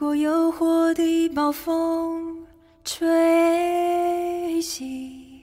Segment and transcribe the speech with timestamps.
[0.00, 2.46] 如果诱惑的暴风
[2.84, 5.42] 吹袭，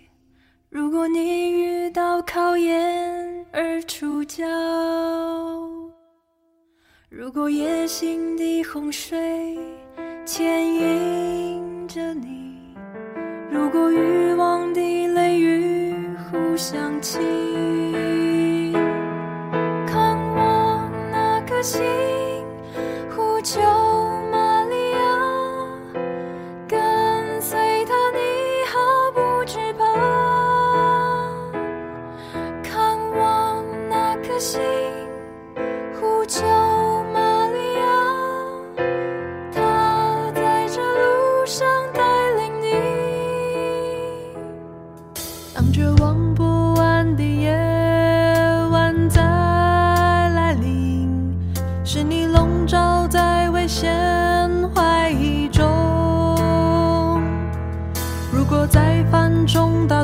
[0.69, 4.45] 如果你遇到考验而出脚，
[7.09, 9.59] 如果野心的洪水
[10.25, 12.55] 牵引着你，
[13.51, 15.93] 如果欲望的雷雨
[16.31, 18.71] 互相侵，
[19.85, 21.83] 看我那颗心，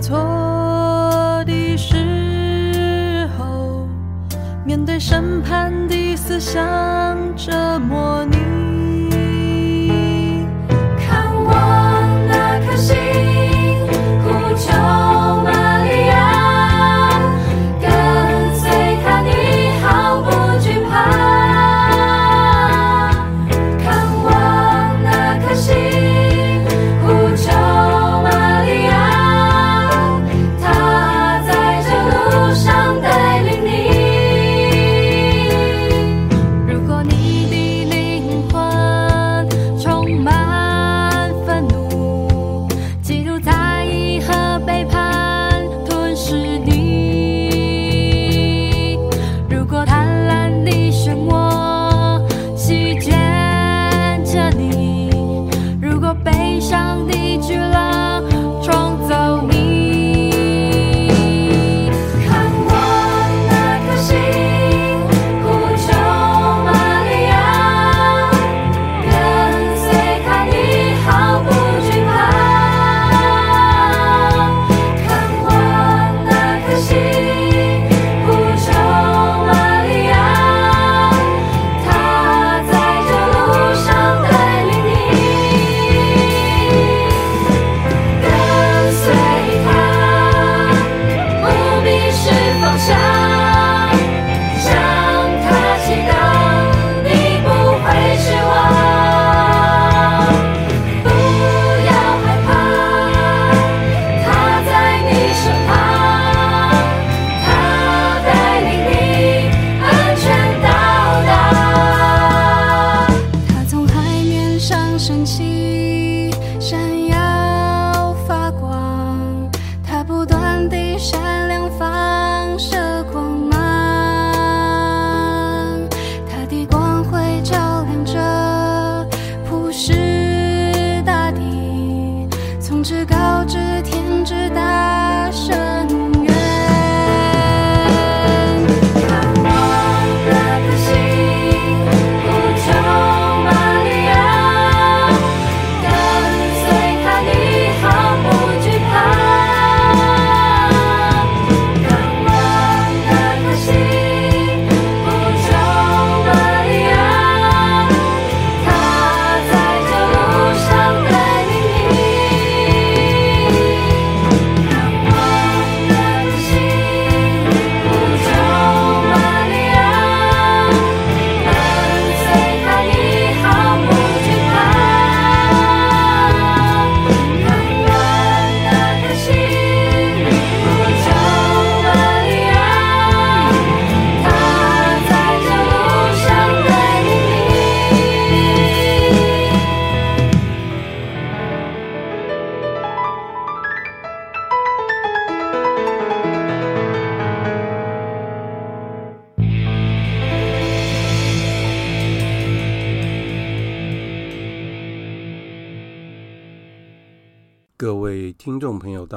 [0.01, 3.87] 错的时候，
[4.65, 8.10] 面对审判的思想折磨。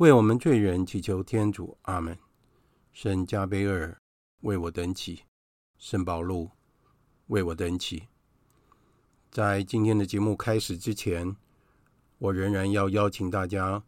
[0.00, 1.76] 为我们罪人祈求天主。
[1.82, 2.16] 阿门。
[2.90, 4.00] 圣加贝尔
[4.40, 5.24] 为我等祈，
[5.76, 6.50] 圣保禄
[7.26, 8.04] 为我等祈。
[9.30, 11.36] 在今天的节目开始之前，
[12.16, 13.84] 我仍然要邀请大家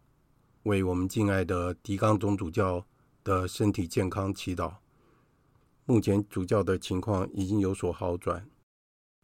[0.64, 2.84] 为我们敬爱的狄刚总主教
[3.24, 4.74] 的身体健康祈祷。
[5.86, 8.46] 目前主教的情况已经有所好转，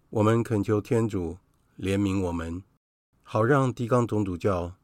[0.08, 1.36] 我们恳求天主
[1.76, 2.62] 怜悯我们，
[3.22, 4.74] 好让狄刚总主教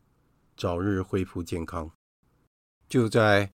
[0.57, 1.91] 早日恢复健康。
[2.89, 3.51] 就在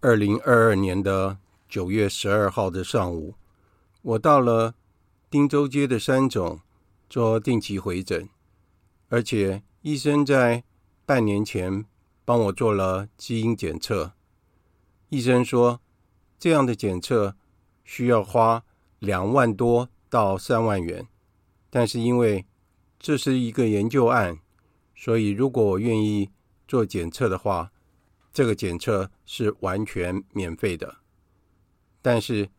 [0.00, 3.34] 二零二二年的九月十二号的上午，
[4.02, 4.74] 我到了
[5.30, 6.60] 汀州街的三总
[7.08, 8.28] 做定期回诊，
[9.08, 10.64] 而且医生在
[11.04, 11.84] 半年前
[12.24, 14.12] 帮我做了基因检测。
[15.08, 15.80] 医生说，
[16.38, 17.36] 这样的检测。
[17.86, 18.64] 需要花
[18.98, 21.06] 两万多到三万元，
[21.68, 22.46] 但是因为
[22.98, 24.38] 这是一个研究案，
[24.96, 26.30] 所以如果我愿意
[26.74, 27.70] 做检测的话，
[28.32, 30.92] 这个检测是完全免费的。
[32.02, 32.50] 但是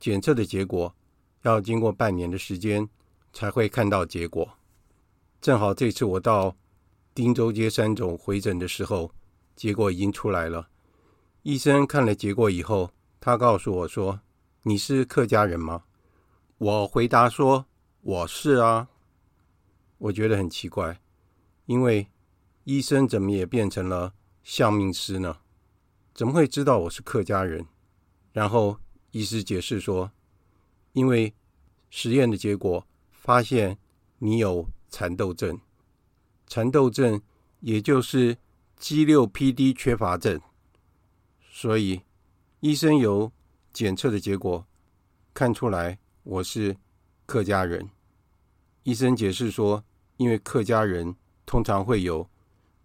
[0.00, 0.92] 检测的结果
[1.42, 2.88] 要经过半年的时间
[3.32, 4.58] 才会看到结果。
[5.40, 6.56] 正好这次我到
[7.14, 9.12] 汀州街三总回诊的时候，
[9.54, 10.68] 结果已经出来了。
[11.44, 12.90] 医生看了结果以后，
[13.20, 14.20] 他告诉我说。
[14.64, 15.84] 你是客家人吗？
[16.58, 17.64] 我回答说
[18.02, 18.88] ：“我是啊。”
[19.96, 21.00] 我觉得很奇怪，
[21.66, 22.08] 因为
[22.64, 25.38] 医生怎么也变成了相命师呢？
[26.14, 27.66] 怎么会知道我是客家人？
[28.32, 28.78] 然后
[29.10, 30.12] 医师解释说
[30.92, 31.34] ：“因为
[31.88, 33.78] 实验的结果发现
[34.18, 35.60] 你有蚕豆症，
[36.46, 37.20] 蚕豆症
[37.60, 38.36] 也就是
[38.78, 40.40] G6PD 缺乏症，
[41.50, 42.02] 所以
[42.60, 43.32] 医生有。”
[43.72, 44.66] 检测的结果
[45.32, 46.76] 看出来我是
[47.24, 47.88] 客家人。
[48.82, 49.84] 医生解释说，
[50.16, 51.14] 因为客家人
[51.46, 52.28] 通常会有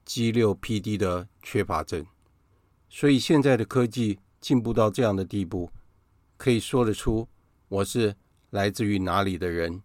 [0.05, 2.05] G6PD 的缺乏症，
[2.89, 5.71] 所以现在的科技进步到这样的地步，
[6.37, 7.27] 可以说得出
[7.67, 8.15] 我是
[8.49, 9.81] 来自于哪里的人。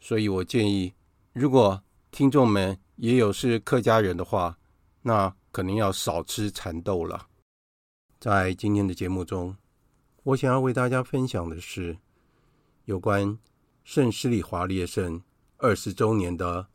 [0.00, 0.92] 所以我建议，
[1.32, 4.58] 如果听众们也有是客家人的话，
[5.02, 7.28] 那可能要少吃蚕豆了。
[8.18, 9.56] 在今天的节目中。
[10.24, 11.98] 我想要为大家分享的是
[12.86, 13.38] 有关
[13.84, 15.22] 圣施里华烈圣
[15.58, 16.66] 二十周年的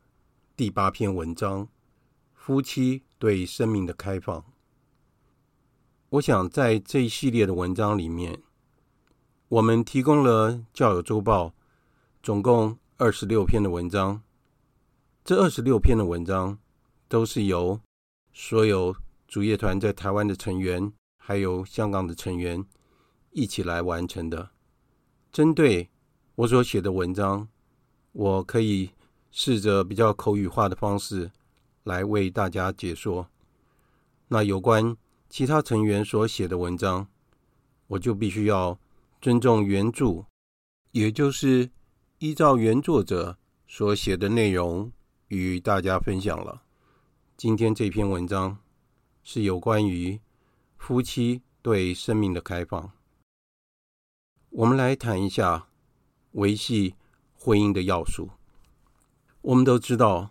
[0.56, 1.66] 第八篇文章：
[2.40, 4.42] 夫妻对生命的开放。
[6.08, 8.40] 我想在这一系列的文章里面，
[9.48, 11.52] 我们提供了教友周报
[12.22, 14.22] 总共二十六篇的文章。
[15.22, 16.58] 这二十六篇的文章
[17.08, 17.78] 都是由
[18.32, 18.96] 所有
[19.28, 22.64] 主业团在台湾的成员，还有香港的成员。
[23.32, 24.50] 一起来完成的。
[25.30, 25.90] 针对
[26.36, 27.46] 我所写的文章，
[28.12, 28.92] 我可以
[29.30, 31.30] 试着比较口语化的方式
[31.90, 33.28] 来为大家解说。
[34.28, 34.96] 那有关
[35.28, 37.08] 其他成员所写的文章，
[37.88, 38.78] 我就必须要
[39.20, 40.26] 尊重原著，
[40.92, 41.70] 也就是
[42.18, 44.92] 依照原作者所写的内容
[45.26, 46.62] 与大家分享了。
[47.36, 48.58] 今天这篇文章
[49.24, 50.20] 是有关于
[50.76, 52.92] 夫妻对生命的开放。
[54.50, 55.66] 我们来谈一下
[56.32, 56.94] 维系
[57.34, 58.30] 婚姻的要素。
[59.42, 60.30] 我们都知道，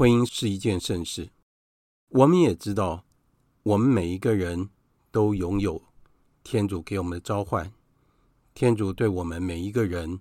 [0.00, 1.28] 婚姻是一件圣事。
[2.08, 3.04] 我们也知道，
[3.62, 4.70] 我们每一个人
[5.10, 5.82] 都拥有
[6.42, 7.70] 天主给我们的召唤。
[8.54, 10.18] 天主对我们每一个人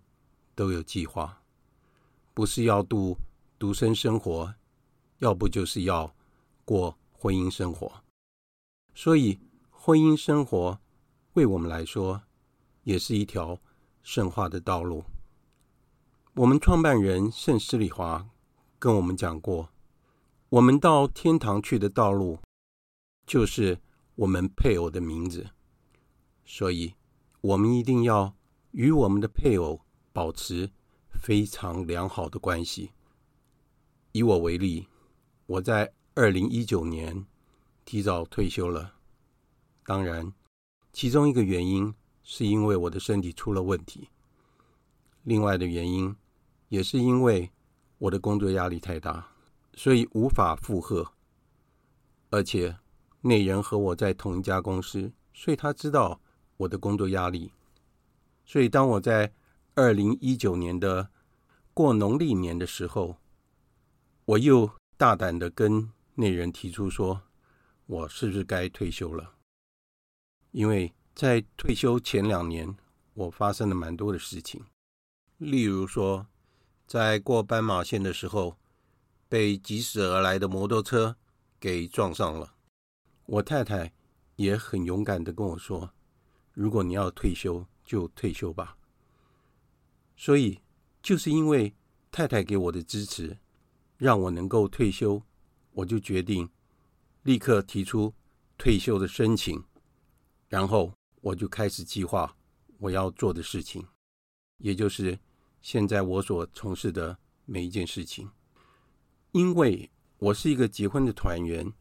[0.53, 1.41] 都有计划，
[2.33, 3.15] 不是要度
[3.57, 4.53] 独身生活，
[5.19, 6.13] 要不就是要
[6.65, 8.03] 过婚姻生活。
[8.93, 9.39] 所以，
[9.71, 10.77] 婚姻生活
[11.35, 12.21] 为我们来说，
[12.83, 13.57] 也是一条
[14.03, 15.05] 圣化的道路。
[16.33, 18.29] 我们创办人圣施礼华
[18.79, 19.69] 跟我们讲过，
[20.49, 22.39] 我们到天堂去的道路，
[23.27, 23.79] 就是
[24.15, 25.49] 我们配偶的名字。
[26.45, 26.95] 所以，
[27.41, 28.33] 我们一定要
[28.71, 29.81] 与我们的配偶
[30.11, 30.71] 保持
[31.11, 32.91] 非常良好的关系。
[34.13, 34.87] 以我为例，
[35.45, 37.25] 我在二零一九年
[37.85, 38.95] 提早退休了。
[39.83, 40.33] 当然，
[40.91, 41.93] 其中一个原因。
[42.21, 44.07] 是因为我的身体出了问题，
[45.23, 46.15] 另外的原因
[46.67, 47.51] 也是因为
[47.99, 49.27] 我的工作压力太大，
[49.75, 51.13] 所以无法负荷。
[52.31, 52.75] 而且
[53.21, 56.19] 那人和我在同一家公司，所以他知道
[56.57, 57.51] 我的工作压力。
[58.43, 59.31] 所以当我在
[59.75, 61.11] 二零一九年的
[61.75, 63.17] 过农历年的时候，
[64.25, 67.21] 我又大胆的跟那人提出说，
[67.85, 69.35] 我是不是该退休了？
[70.49, 70.91] 因为。
[71.15, 72.77] 在退休前两年，
[73.13, 74.63] 我发生了蛮多的事情。
[75.37, 76.25] 例如说，
[76.89, 78.57] 在过斑马线的时候，
[79.27, 81.15] 被疾驶而来的摩托车
[81.59, 82.55] 给撞上了。
[83.27, 83.93] 我太太
[84.37, 85.93] 也很勇敢的跟我说
[86.51, 88.75] ：“如果你要退休，就退休吧。”
[90.17, 90.61] 所以，
[91.03, 91.75] 就是因为
[92.09, 93.37] 太太给我的支持，
[93.95, 95.21] 让我能够退休，
[95.73, 96.49] 我就决定
[97.21, 98.11] 立刻提出
[98.57, 99.63] 退休的申请，
[100.47, 100.91] 然后
[101.21, 102.35] 我就开始计划
[102.79, 103.85] 我要做的事情，
[104.57, 105.19] 也就是
[105.61, 108.29] 现在我所从事的每一件事情。
[109.31, 111.71] 因为我是一个结婚的团员，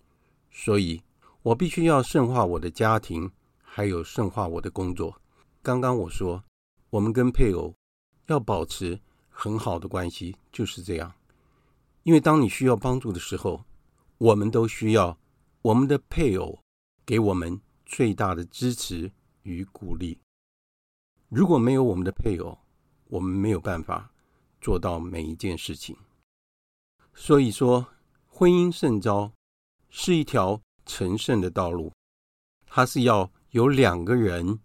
[0.50, 1.02] 所以
[1.42, 3.30] 我必须要圣化我的家庭，
[3.60, 5.20] 还有圣化我的工作。
[5.62, 6.44] 刚刚我说，
[6.90, 7.74] 我们跟配偶
[8.26, 11.12] 要保持很好的关系，就是这样。
[12.02, 13.64] 因为当你需要帮助的时候，
[14.18, 15.18] 我们都需要
[15.62, 16.58] 我们的配偶
[17.06, 19.10] 给我们最大的支持
[19.42, 20.18] 与鼓励。
[21.28, 22.58] 如果没有我们的配偶，
[23.08, 24.10] 我们没有办法
[24.60, 25.96] 做到每一件事情。
[27.14, 27.86] 所以说，
[28.26, 29.32] 婚姻圣召
[29.90, 31.92] 是一条成圣的道路，
[32.66, 34.60] 它是要有两个人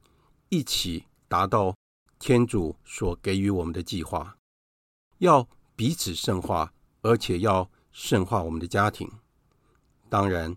[0.50, 1.76] 一起达到
[2.20, 4.38] 天主所给予我们的计划，
[5.18, 6.72] 要彼此圣化，
[7.02, 9.10] 而且要圣化我们的家庭。
[10.10, 10.56] 当然，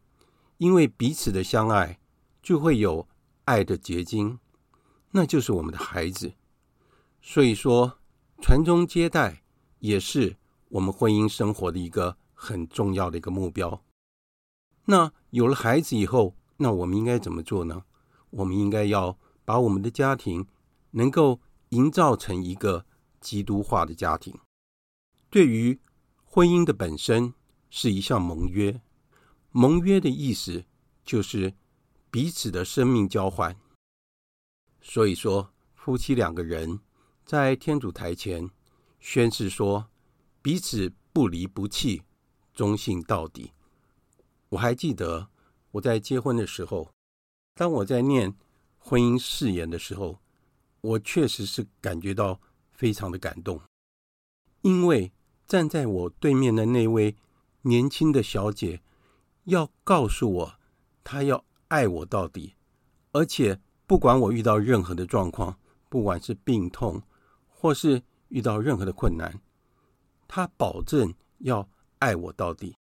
[0.58, 1.98] 因为彼此的相爱，
[2.42, 3.08] 就会有
[3.44, 4.38] 爱的结晶，
[5.12, 6.34] 那就是我们的孩子。
[7.28, 7.99] 所以说，
[8.40, 9.42] 传宗接代
[9.80, 10.37] 也是。
[10.68, 13.85] 我们婚姻生活的一个很重要的一个目标。
[14.85, 17.85] 那有了孩子以后，那我们应该怎么做呢？
[18.30, 20.47] 我们应该要把我们的家庭
[20.90, 21.40] 能够
[21.71, 22.85] 营造成一个
[23.21, 24.38] 基督化的家庭。
[25.30, 25.80] 对于
[26.25, 27.33] 婚姻的本身
[27.71, 28.80] 是一项盟约，
[29.50, 30.64] 盟约的意思
[31.04, 31.54] 就是
[32.11, 33.56] 彼此的生命交换。
[34.80, 36.80] 所以说，夫妻两个人
[37.26, 38.49] 在天主台前
[38.99, 39.88] 宣誓说。
[40.40, 42.04] 彼此不离不弃，
[42.54, 43.50] 忠信到底。
[44.50, 45.26] 我还记得
[45.73, 46.92] 我在结婚的时候，
[47.56, 48.33] 当我在念
[48.78, 50.21] 婚姻誓言的时候，
[50.83, 52.40] 我确实是感觉到
[52.71, 53.61] 非常的感动，
[54.61, 55.11] 因为
[55.49, 57.16] 站在我对面的那位
[57.62, 58.80] 年轻的小姐，
[59.47, 60.54] 要告诉我，
[61.02, 62.54] 她要爱我到底，
[63.11, 67.02] 而且不管我遇到任何的状况，不管是病痛，
[67.58, 69.40] 或是遇到任何的困难。
[70.28, 72.76] 他保证要爱我到底，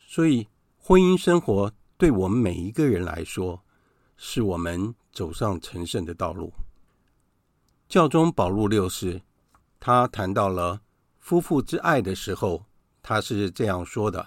[0.00, 3.62] 所以婚姻生活对我们每一个人来说，
[4.16, 6.52] 是我们走上成圣的道路。
[7.88, 9.22] 教宗保禄六世
[9.78, 10.80] 他谈到了
[11.18, 12.64] 夫妇之爱的时候，
[13.02, 14.26] 他是这样说的：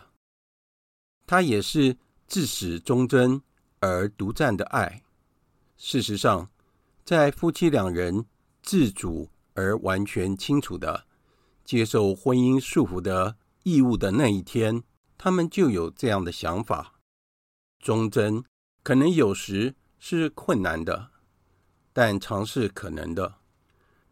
[1.26, 3.42] 他也是至始忠贞
[3.80, 5.04] 而独占的爱。
[5.76, 6.50] 事实上，
[7.04, 8.26] 在夫妻两人
[8.62, 11.06] 自主而完全清楚的。
[11.64, 14.84] 接受婚姻束缚的义务的那一天，
[15.18, 16.96] 他们就有这样的想法。
[17.80, 18.44] 忠贞
[18.84, 21.12] 可能有时是困难的，
[21.94, 23.36] 但常是可能的。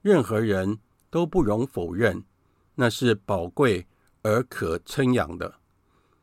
[0.01, 0.79] 任何人
[1.09, 2.23] 都不容否认，
[2.75, 3.87] 那是宝贵
[4.21, 5.55] 而可称扬的。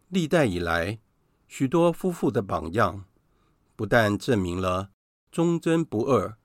[0.09, 1.01] 历代以来，
[1.49, 3.05] 许多夫妇的榜样，
[3.75, 4.91] 不但证明了
[5.31, 6.39] 忠贞不二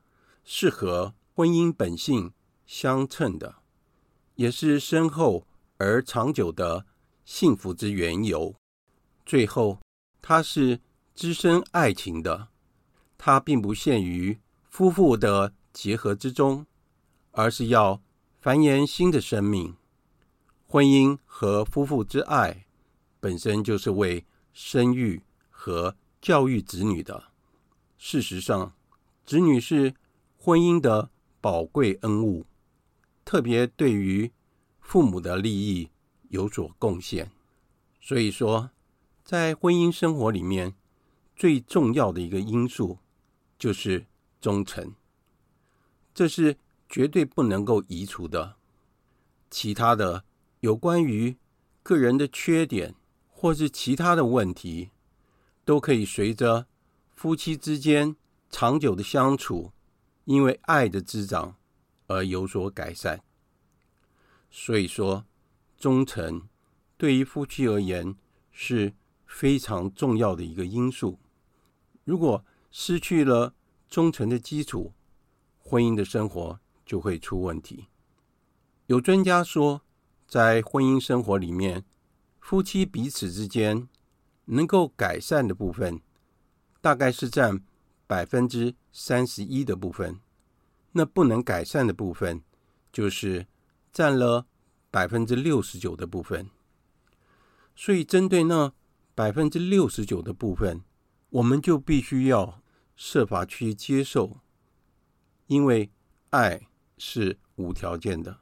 [0.43, 2.33] 适合婚姻本性
[2.71, 3.55] 相称的。
[4.35, 6.85] 也是深厚而长久的
[7.25, 8.55] 幸福之缘由。
[9.25, 9.77] 最后，
[10.21, 10.79] 它是
[11.13, 12.47] 滋生爱情的，
[13.17, 16.65] 它并不限于夫妇的结合之中，
[17.31, 18.01] 而是要
[18.39, 19.75] 繁衍新的生命。
[20.65, 22.65] 婚姻和夫妇之爱
[23.19, 27.25] 本身就是为生育和教育子女的。
[27.97, 28.73] 事实上，
[29.25, 29.93] 子女是
[30.37, 31.11] 婚姻的
[31.41, 32.45] 宝贵恩物。
[33.23, 34.31] 特别对于
[34.79, 35.89] 父母的利益
[36.29, 37.31] 有所贡献，
[38.01, 38.71] 所以说，
[39.23, 40.75] 在婚姻生活里面，
[41.35, 42.97] 最重要的一个因素
[43.57, 44.05] 就是
[44.41, 44.93] 忠诚，
[46.13, 46.57] 这是
[46.89, 48.55] 绝对不能够移除的。
[49.49, 50.25] 其他的
[50.61, 51.37] 有关于
[51.83, 52.95] 个人的缺点
[53.29, 54.89] 或是其他的问题，
[55.63, 56.67] 都可以随着
[57.15, 58.15] 夫妻之间
[58.49, 59.71] 长久的相处，
[60.25, 61.55] 因为爱的滋长。
[62.11, 63.23] 而有所改善。
[64.49, 65.25] 所以说，
[65.77, 66.47] 忠诚
[66.97, 68.15] 对于夫妻而言
[68.51, 68.93] 是
[69.25, 71.19] 非常重要的一个因素。
[72.03, 73.53] 如果失去了
[73.89, 74.93] 忠诚的基础，
[75.59, 77.87] 婚姻的生活就会出问题。
[78.87, 79.81] 有专家说，
[80.27, 81.85] 在婚姻生活里面，
[82.39, 83.87] 夫妻彼此之间
[84.45, 86.01] 能够改善的部分，
[86.81, 87.63] 大概是占
[88.05, 90.19] 百分之三十一的部分。
[90.93, 92.43] 那不能改善的部分，
[92.91, 93.47] 就是
[93.91, 94.45] 占了
[94.89, 96.49] 百分之六十九的部分。
[97.75, 98.73] 所以针对那
[99.15, 100.83] 百分之六十九的部分，
[101.29, 102.61] 我们就必须要
[102.95, 104.39] 设法去接受，
[105.47, 105.89] 因为
[106.29, 106.67] 爱
[106.97, 108.41] 是无条件的。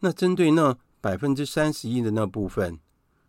[0.00, 2.80] 那针对那百分之三十一的那部分，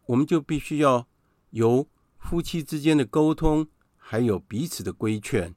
[0.08, 1.08] 我们就必须要
[1.52, 1.88] 由
[2.18, 5.56] 夫妻之间的沟通，还有彼此的规劝，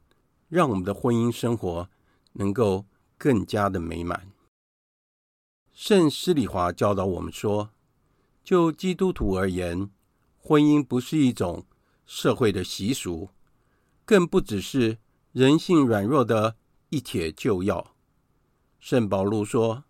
[0.48, 1.88] 让我们的婚姻生活
[2.32, 2.86] 能够
[3.18, 4.30] 更加的美满。
[5.72, 7.70] 圣施礼华教导我们说，
[8.44, 9.90] 就基督徒而言，
[10.38, 11.66] 婚姻不是一种
[12.04, 13.30] 社会的习俗，
[14.04, 14.98] 更不只是
[15.32, 16.56] 人性软弱的
[16.88, 17.94] 一帖旧药。
[18.78, 19.84] 圣保禄说，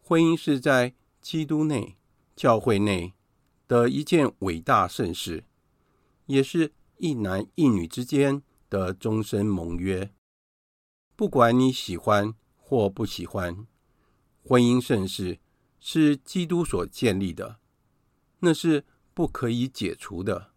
[0.00, 1.96] 婚姻是在基督内、
[2.36, 3.14] 教会内
[3.66, 5.44] 的一件伟大圣事，
[6.26, 10.10] 也是一男一女之间的终身盟约。
[11.16, 13.66] 不管你喜欢或不喜欢，
[14.42, 15.38] 婚姻圣事
[15.78, 17.58] 是基督所建立的，
[18.40, 20.50] 那是不可以解除的，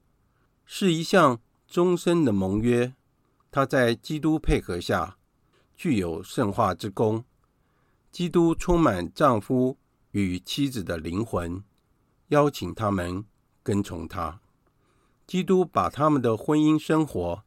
[0.66, 2.96] 是一项终身的盟约。
[3.52, 5.18] 它在基督配合下
[5.76, 7.24] 具有圣化之功。
[8.12, 9.78] 基督充满丈夫
[10.12, 11.64] 与妻子的灵魂，
[12.30, 13.24] 邀请他们
[13.62, 14.42] 跟从他。
[15.28, 17.44] 基督把他们的婚姻生活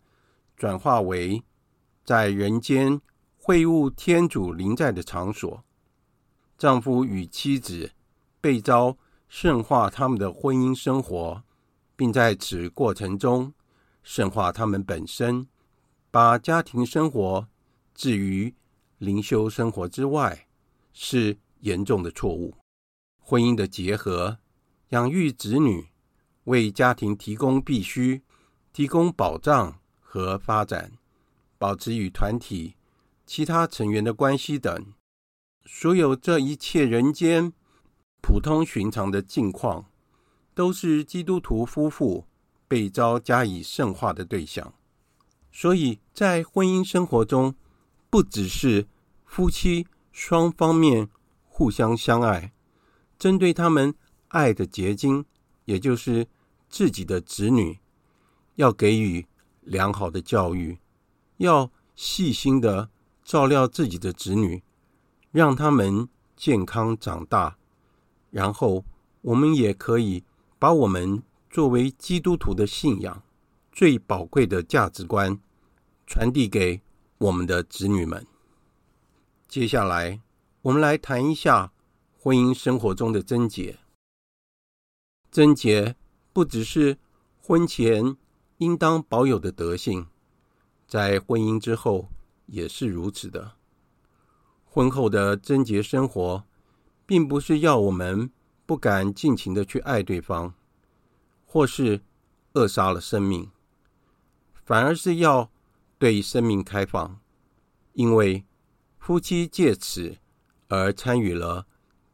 [0.56, 1.42] 转化为
[2.10, 3.00] 在人间
[3.36, 5.62] 会晤天主临在的场所。
[6.58, 7.92] 丈夫与妻子
[8.40, 8.98] 被召
[9.28, 11.44] 圣化他们的婚姻生活，
[11.94, 13.54] 并在此过程中
[14.02, 15.46] 圣化他们本身，
[16.10, 17.46] 把家庭生活
[17.94, 18.52] 置于
[18.98, 20.48] 灵修生活之外。
[20.92, 22.56] 是严重的错误。
[23.18, 24.38] 婚姻的结合、
[24.88, 25.86] 养育子女、
[26.42, 28.24] 为家庭提供必需、
[28.72, 30.90] 提供保障和发展、
[31.60, 32.74] 保持与团体
[33.26, 34.94] 其他成员的关系等，
[35.66, 37.52] 所有这一切人间
[38.22, 39.84] 普通寻常的境况，
[40.54, 42.24] 都是基督徒夫妇
[42.66, 44.72] 被召加以圣化的对象。
[45.52, 47.54] 所以在婚姻生活中，
[48.08, 48.88] 不只是
[49.26, 49.86] 夫妻。
[50.12, 51.08] 双方面
[51.46, 52.52] 互相相爱，
[53.16, 53.94] 针对他们
[54.28, 55.24] 爱的结晶，
[55.66, 56.26] 也就是
[56.68, 57.78] 自己的子女，
[58.56, 59.24] 要给予
[59.60, 60.79] 良好的教育，
[61.40, 62.90] 要细心的
[63.24, 64.62] 照料自己的子女，
[65.30, 67.56] 让他们健康长大。
[68.30, 68.84] 然后，
[69.22, 70.22] 我们也可以
[70.58, 73.22] 把我们作为基督徒的信仰
[73.72, 75.40] 最宝贵的价值观
[76.06, 76.82] 传递给
[77.16, 78.26] 我们的子女们。
[79.48, 80.20] 接下来，
[80.60, 81.72] 我们来谈一下
[82.18, 83.78] 婚姻生活中的贞洁。
[85.30, 85.96] 贞洁
[86.34, 86.98] 不只是
[87.40, 88.14] 婚前
[88.58, 90.06] 应当保有的德性，
[90.90, 92.08] 在婚姻之后
[92.46, 93.52] 也是如此的。
[94.64, 96.44] 婚后的贞洁生活，
[97.06, 98.28] 并不是要我们
[98.66, 100.52] 不敢尽情的去爱对方，
[101.46, 102.02] 或是
[102.54, 103.48] 扼杀了生命，
[104.64, 105.52] 反而是要
[105.96, 107.20] 对生命开放，
[107.92, 108.44] 因为。
[108.98, 110.18] 夫妻借此
[110.68, 111.66] 而参与了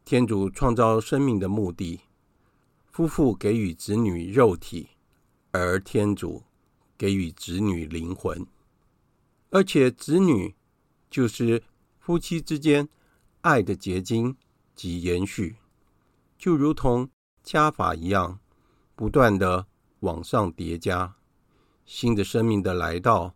[0.05, 1.99] 天主创造生命的目的。
[2.89, 4.91] 夫妇给予子女肉体，
[5.51, 6.43] 而天主
[6.97, 8.47] 给予子女灵魂。
[9.49, 10.55] 而且子女
[11.09, 11.63] 就是
[11.99, 12.87] 夫妻之间
[13.41, 14.35] 爱的结晶
[14.75, 15.55] 及延续，
[16.37, 17.09] 就如同
[17.43, 18.39] 加法一样，
[18.95, 19.67] 不断的
[20.01, 21.15] 往上叠加。
[21.85, 23.33] 新的生命的来到，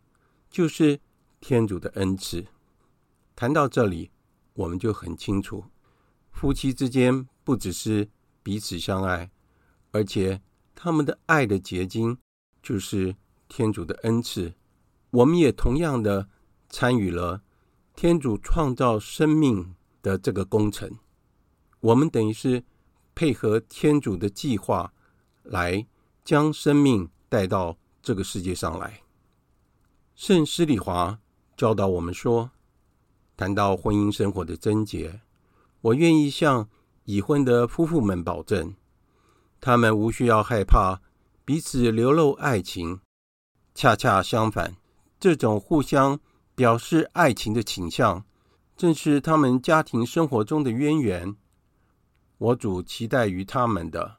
[0.50, 1.00] 就是
[1.40, 2.44] 天主的恩赐。
[3.34, 4.10] 谈到这里，
[4.52, 5.64] 我们就很清楚，
[6.30, 8.10] 夫妻之间不只是
[8.42, 9.30] 彼此相爱，
[9.90, 10.42] 而且
[10.74, 12.18] 他们的爱的结晶
[12.62, 13.16] 就是
[13.48, 14.52] 天主的恩赐。
[15.12, 16.28] 我们也同样的
[16.68, 17.42] 参与了
[17.94, 20.90] 天主创造生命的这个工程。
[21.80, 22.64] 我们等于是
[23.14, 24.92] 配合天主的计划，
[25.42, 25.86] 来
[26.24, 29.02] 将生命带到这个世界上来。
[30.14, 31.18] 圣施礼华
[31.56, 32.50] 教导我们说。
[33.34, 35.22] 谈到婚姻生活的贞洁，
[35.80, 36.68] 我愿意向
[37.06, 38.74] 已婚的夫妇们保证，
[39.60, 41.00] 他们无需要害怕
[41.44, 43.00] 彼此流露爱情。
[43.74, 44.76] 恰恰相反，
[45.22, 46.18] 这种互相
[46.56, 48.24] 表示爱情的倾向，
[48.76, 51.36] 正是他们家庭生活中的渊源。
[52.38, 54.16] 我主期待于他们的，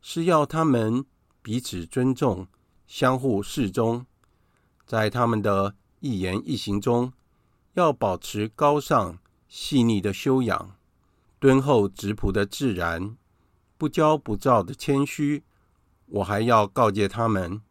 [0.00, 1.04] 是要他们
[1.40, 2.48] 彼此尊重、
[2.88, 4.04] 相互适中，
[4.84, 7.12] 在他们的一言一行中。
[7.74, 10.74] 要保持高尚、细腻的修养，
[11.38, 13.16] 敦厚质朴的自然，
[13.78, 15.44] 不骄不躁的谦虚。
[16.06, 17.62] 我还要告诫他们：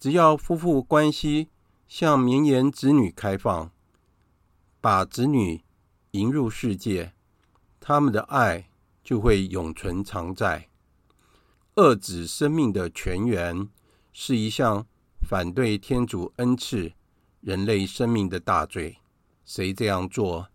[0.00, 1.50] 只要夫妇关系
[1.96, 3.70] 向绵延子女开放，
[4.80, 5.62] 把子女
[6.10, 7.12] 迎入世界，
[7.78, 8.68] 他们的爱
[9.04, 10.68] 就会永存常在。
[11.76, 13.68] 遏止生命的泉源，
[14.12, 14.84] 是一项
[15.20, 16.92] 反对天主恩赐
[17.40, 18.98] 人类生命的大罪。
[19.44, 20.48] 谁这样做，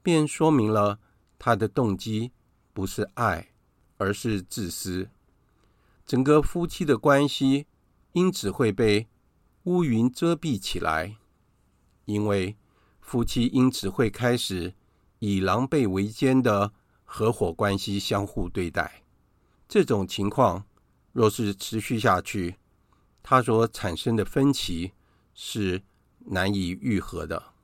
[0.00, 1.00] 便说明了
[1.40, 2.30] 他的动机
[2.72, 3.48] 不是爱，
[3.96, 5.10] 而是自私。
[6.06, 7.66] 整个夫妻的关系
[8.12, 9.08] 因此会被
[9.64, 11.16] 乌云遮蔽起来，
[12.04, 12.56] 因为
[13.00, 14.74] 夫妻因此会开始
[15.20, 16.72] 以狼狈为奸的
[17.02, 19.02] 合伙关系相互对待。
[19.66, 20.66] 这种情况
[21.12, 22.56] 若是持续下去，
[23.22, 24.92] 它所产生的分歧
[25.32, 25.82] 是
[26.26, 27.54] 难以愈合的。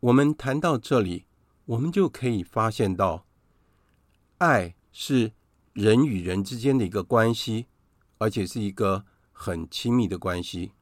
[0.00, 1.26] 我们谈到这里，
[1.66, 3.24] 我们就可以发现到，
[4.38, 5.32] 爱是
[5.74, 7.66] 人与人之间的一个关系，
[8.18, 10.72] 而且是一个很亲密的关系，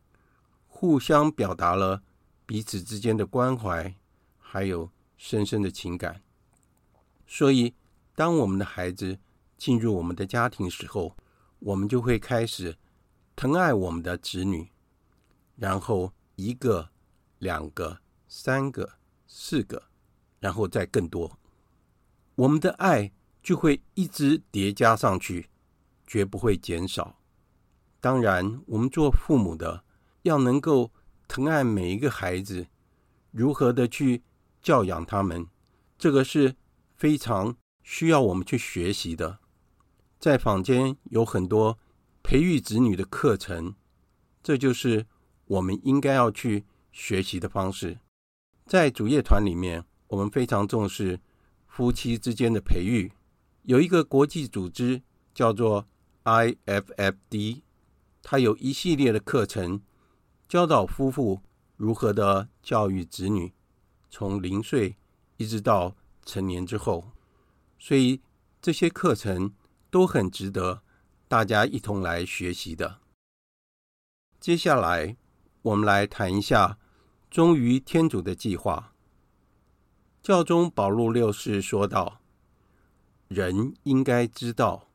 [0.79, 2.03] 互相表达了
[2.45, 3.95] 彼此之间的关怀，
[4.39, 6.21] 还有深深的情感。
[7.27, 7.75] 所以，
[8.15, 9.19] 当我们的孩子
[9.57, 11.17] 进入我们的家庭时候，
[11.61, 12.77] 我们就会开始
[13.35, 14.71] 疼爱我们的子女，
[15.57, 16.91] 然后一个、
[17.39, 19.83] 两个、三个、四个，
[20.41, 21.39] 然后再更多，
[22.35, 23.11] 我们的爱。
[23.43, 25.49] 就会一直叠加上去，
[26.05, 27.21] 绝不会减少。
[28.01, 29.85] 当然，我们做父母的
[30.27, 30.93] 要能够
[31.29, 32.67] 疼爱每一个孩子，
[33.31, 34.23] 如何的去
[34.61, 35.47] 教养他们，
[35.97, 36.57] 这个是
[36.97, 39.39] 非常需要我们去学习的。
[40.19, 41.79] 在坊间有很多
[42.23, 43.75] 培育子女的课程，
[44.43, 45.07] 这就是
[45.47, 47.99] 我们应该要去学习的方式。
[48.67, 51.21] 在主业团里面，我们非常重视
[51.69, 53.13] 夫妻之间的培育。
[53.63, 55.87] 有一个国际组织叫做
[56.25, 57.63] IFFD，
[58.23, 59.83] 它有一系列的课程，
[60.49, 61.43] 教导夫妇
[61.77, 63.53] 如何的教育子女，
[64.09, 64.97] 从零岁
[65.39, 67.11] 一直到成年之后，
[67.81, 68.21] 所以
[68.63, 69.53] 这些课程
[69.91, 70.83] 都很值得
[71.27, 73.01] 大家一同来学习的。
[74.39, 75.17] 接下来，
[75.63, 76.79] 我们来谈一下
[77.29, 78.93] 忠于天主的计划。
[80.23, 82.21] 教宗保禄六世说道。
[83.27, 84.87] 人应该知道，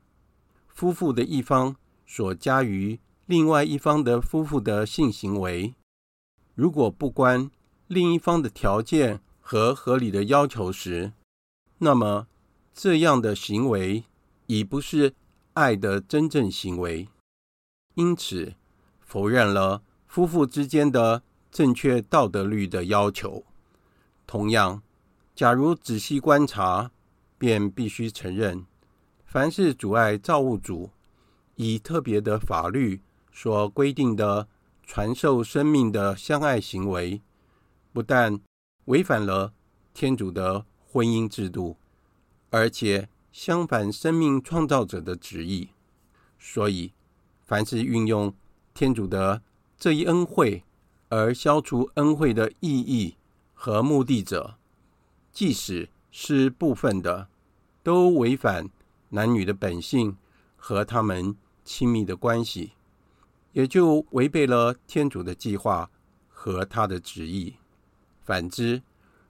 [0.69, 2.97] 夫妇的一方所加于
[3.31, 5.73] 另外一方的夫妇的性行为，
[6.53, 7.49] 如果不关
[7.87, 11.13] 另一方的条件和合理的要求时，
[11.77, 12.27] 那么
[12.73, 14.03] 这样的行为
[14.47, 15.13] 已不是
[15.53, 17.07] 爱的真正行为，
[17.93, 18.55] 因此
[18.99, 23.45] 否认了夫妇之间的正确道德律的要求。
[24.27, 24.83] 同样，
[25.33, 26.91] 假如仔细观察，
[27.37, 28.65] 便必须承认，
[29.23, 30.89] 凡是阻碍造物主
[31.55, 32.99] 以特别的法律
[33.31, 34.47] 所规定的
[34.83, 37.21] 传授生命的相爱行为，
[37.93, 38.39] 不但
[38.85, 39.53] 违反了
[39.93, 41.77] 天主的婚姻制度，
[42.49, 45.69] 而且相反生命创造者的旨意。
[46.37, 46.93] 所以，
[47.45, 48.33] 凡是运用
[48.73, 49.41] 天主的
[49.77, 50.63] 这一恩惠
[51.09, 53.15] 而消除恩惠的意义
[53.53, 54.55] 和目的者，
[55.31, 57.29] 即使是部分的。
[57.83, 58.69] 都违反
[59.09, 60.15] 男女的本性
[60.55, 62.73] 和他们亲密的关系，
[63.53, 65.89] 也就违背了天主的计划
[66.29, 67.55] 和他的旨意。
[68.21, 68.81] 反之，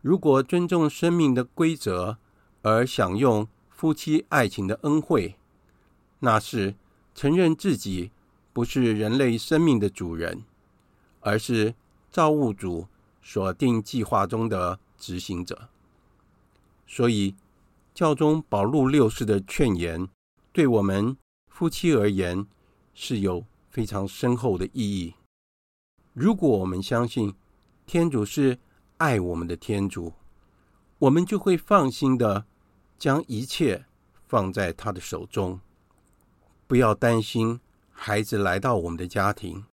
[0.01, 2.17] 如果尊重生命的规则
[2.61, 5.35] 而享用夫妻爱情的恩惠，
[6.19, 6.75] 那是
[7.15, 8.11] 承认自己
[8.53, 10.43] 不是人类生命的主人，
[11.21, 11.73] 而是
[12.09, 12.87] 造物主
[13.21, 15.69] 所定计划中的执行者。
[16.85, 17.35] 所以，
[17.93, 20.07] 教宗保禄六世的劝言，
[20.51, 22.45] 对我们夫妻而言
[22.93, 25.15] 是有非常深厚的意义。
[26.13, 27.33] 如果我们相信
[27.87, 28.59] 天主是
[28.97, 30.13] 爱我们的天主，
[30.99, 32.45] 我们就会放心的
[32.99, 33.85] 将一切
[34.27, 35.59] 放在他的手中，
[36.67, 37.59] 不要担心
[37.91, 39.65] 孩子来到我们的家庭，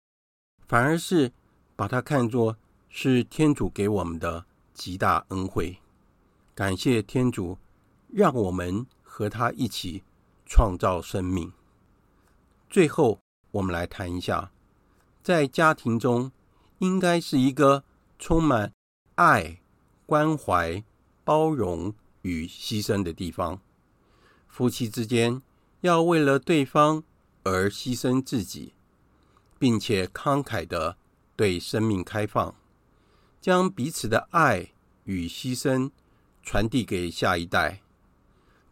[0.66, 1.30] 反而是
[1.76, 2.56] 把他看作
[2.88, 5.76] 是天主给我们的极大恩惠。
[6.54, 7.58] 感谢天主。
[8.10, 10.02] 让我们和他一起
[10.46, 11.52] 创造生命。
[12.70, 13.20] 最后，
[13.52, 14.50] 我们来谈一下，
[15.22, 16.30] 在家庭中
[16.78, 17.84] 应该是一个
[18.18, 18.72] 充满
[19.14, 19.60] 爱、
[20.06, 20.82] 关怀、
[21.24, 23.60] 包容与牺牲的地方。
[24.48, 25.40] 夫妻之间
[25.80, 27.02] 要为了对方
[27.44, 28.74] 而牺牲自己，
[29.58, 30.96] 并且慷慨地
[31.36, 32.54] 对生命开放，
[33.40, 34.72] 将彼此的爱
[35.04, 35.90] 与牺牲
[36.42, 37.80] 传递给下一代。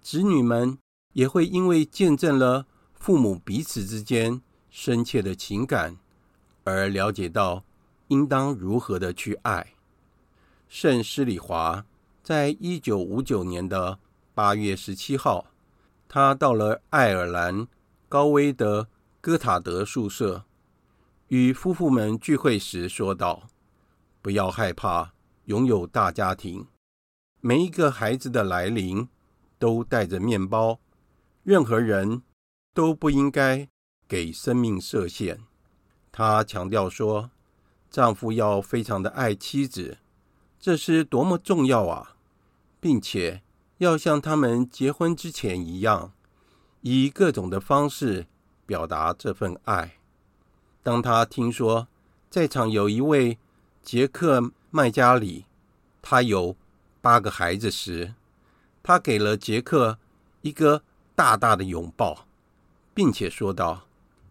[0.03, 0.79] 子女们
[1.13, 4.41] 也会因为见证了父母彼此之间
[4.79, 5.97] 深切的情感，
[6.63, 7.65] 而了解到
[8.09, 9.73] 应当如何的去爱。
[10.69, 11.87] 圣施里华
[12.23, 13.99] 在一九五九年的
[14.35, 15.47] 八月十七号，
[16.07, 17.67] 他到了爱尔兰
[18.07, 18.87] 高威的
[19.23, 20.45] 哥塔德宿舍，
[21.29, 23.49] 与夫妇们聚会时说道
[24.21, 25.15] ：“不要害怕
[25.47, 26.67] 拥有大家庭，
[27.41, 29.09] 每一个孩子的来临
[29.59, 30.79] 都带着面包，
[31.45, 32.21] 任何人
[32.75, 33.67] 都不应该
[34.09, 35.41] 给生命设限。”
[36.13, 37.31] 他强调说
[37.91, 39.99] ：“丈夫要非常的爱妻子，
[40.59, 42.17] 这是多么重要啊，
[42.81, 43.43] 并且。”
[43.79, 46.11] 要像他们结婚之前一样，
[46.81, 48.27] 以各种的方式
[48.65, 49.99] 表达这份爱。
[50.83, 51.87] 当他听说
[52.31, 53.37] 在场有一位
[53.83, 55.45] 杰克麦加里，
[56.01, 56.57] 他有
[57.03, 58.15] 八个孩子时，
[58.83, 59.99] 他给了杰克
[60.41, 60.83] 一个
[61.15, 62.27] 大大的拥抱，
[62.95, 63.86] 并且说道：“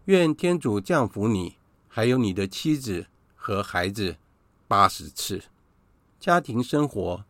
[0.06, 4.18] 愿天主降福你，还有你的妻子和孩子
[4.68, 5.44] 八十次。
[6.20, 7.26] 家庭生活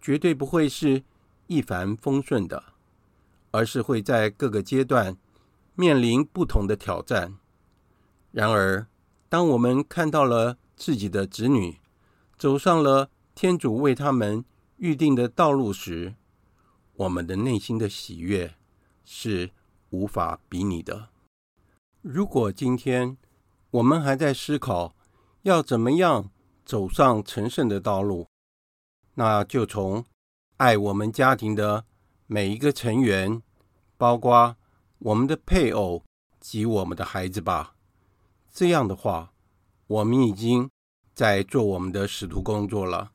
[0.00, 1.04] 绝对不会是。”
[1.50, 2.62] 一帆风顺的，
[3.50, 5.16] 而是会在各个阶段
[5.74, 7.38] 面临不同的挑战。
[8.30, 8.86] 然而，
[9.28, 11.80] 当我们看到了自己的子女
[12.38, 14.44] 走上了天主为他们
[14.76, 16.14] 预定的道路时，
[16.94, 18.54] 我们的内心的喜悦
[19.04, 19.50] 是
[19.88, 21.08] 无法比拟的。
[22.02, 23.18] 如果今天
[23.72, 24.96] 我们还在思考
[25.42, 26.30] 要怎么样
[26.64, 28.26] 走上成圣的道路，
[29.14, 30.06] 那就从
[30.56, 31.84] 爱我们家庭的
[32.26, 33.42] 每一个成员，
[33.98, 34.56] 包括
[34.98, 36.02] 我们的配偶
[36.40, 37.74] 及我们的孩子吧。
[38.50, 39.34] 这样的话，
[39.86, 40.70] 我们已经
[41.14, 43.12] 在做我们的使徒工作了。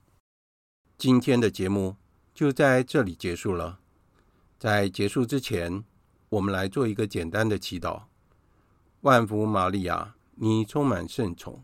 [0.96, 1.96] 今天的节目
[2.36, 3.80] 就在这里结束了。
[4.60, 5.84] 在结束之前，
[6.30, 8.04] 我们来做一个简单的祈祷：
[9.06, 11.64] 万福玛利亚，你充满圣宠，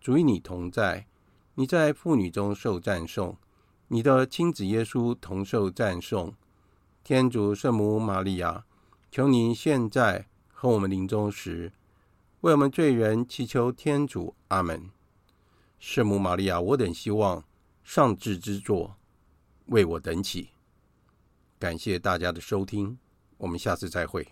[0.00, 1.08] 主与你同在，
[1.56, 3.36] 你在妇女中受赞颂。
[3.88, 6.34] 你的亲子耶稣同受赞颂，
[7.02, 8.64] 天主圣母玛利亚，
[9.10, 11.72] 求你现在和我们临终时，
[12.42, 14.36] 为我们罪人祈求天主。
[14.46, 14.88] 阿门。
[15.80, 17.42] 圣母玛利亚，我等希望
[17.82, 18.94] 上智之作，
[19.66, 20.50] 为我等祈。
[21.58, 22.96] 感谢大家的收听，
[23.38, 24.28] 我们下次再会。